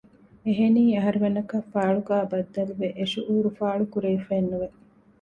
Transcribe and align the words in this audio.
އެހެނީ 0.45 0.81
އަހަރުމެންނަކަށް 0.95 1.69
ފާޅުގައި 1.73 2.27
ބައްދަލުވެ 2.31 2.87
އެ 2.97 3.03
ޝުއޫރު 3.13 3.49
ފާޅު 3.59 3.85
ކުރެވިފައެއް 3.93 4.49
ނުވެ 4.51 4.67